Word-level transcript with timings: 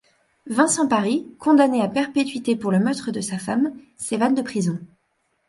Vincent 0.47 0.87
Parry, 0.87 1.27
condamné 1.37 1.83
à 1.83 1.87
perpétuité 1.87 2.55
pour 2.55 2.71
le 2.71 2.79
meurtre 2.79 3.11
de 3.11 3.21
sa 3.21 3.37
femme, 3.37 3.71
s'évade 3.97 4.33
de 4.33 4.41
prison. 4.41 4.79